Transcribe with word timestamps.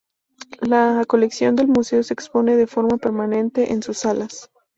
La 0.63 1.03
colección 1.07 1.55
del 1.55 1.67
museo 1.67 2.01
se 2.01 2.15
expone 2.15 2.55
de 2.57 2.65
forma 2.65 2.97
permanente 2.97 3.71
en 3.71 3.83
sus 3.83 3.99
salas. 3.99 4.49